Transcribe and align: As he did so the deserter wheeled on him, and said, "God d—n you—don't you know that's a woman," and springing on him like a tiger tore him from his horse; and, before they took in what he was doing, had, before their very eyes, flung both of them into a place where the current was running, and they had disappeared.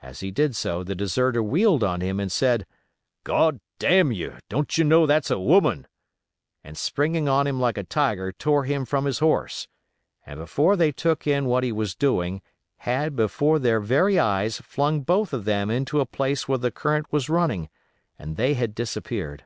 As 0.00 0.20
he 0.20 0.30
did 0.30 0.56
so 0.56 0.82
the 0.82 0.94
deserter 0.94 1.42
wheeled 1.42 1.84
on 1.84 2.00
him, 2.00 2.18
and 2.18 2.32
said, 2.32 2.64
"God 3.22 3.60
d—n 3.78 4.12
you—don't 4.12 4.78
you 4.78 4.84
know 4.84 5.04
that's 5.04 5.30
a 5.30 5.38
woman," 5.38 5.86
and 6.64 6.74
springing 6.78 7.28
on 7.28 7.46
him 7.46 7.60
like 7.60 7.76
a 7.76 7.84
tiger 7.84 8.32
tore 8.32 8.64
him 8.64 8.86
from 8.86 9.04
his 9.04 9.18
horse; 9.18 9.68
and, 10.24 10.40
before 10.40 10.74
they 10.74 10.90
took 10.90 11.26
in 11.26 11.44
what 11.44 11.64
he 11.64 11.72
was 11.72 11.94
doing, 11.94 12.40
had, 12.78 13.14
before 13.14 13.58
their 13.58 13.78
very 13.80 14.18
eyes, 14.18 14.56
flung 14.62 15.02
both 15.02 15.34
of 15.34 15.44
them 15.44 15.68
into 15.70 16.00
a 16.00 16.06
place 16.06 16.48
where 16.48 16.56
the 16.56 16.70
current 16.70 17.12
was 17.12 17.28
running, 17.28 17.68
and 18.18 18.36
they 18.38 18.54
had 18.54 18.74
disappeared. 18.74 19.44